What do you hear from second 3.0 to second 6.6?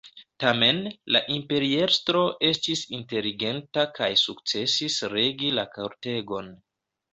inteligenta kaj sukcesis regi la kortegon.